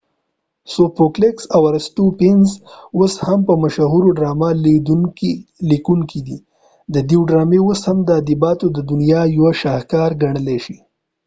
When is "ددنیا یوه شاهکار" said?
8.77-10.09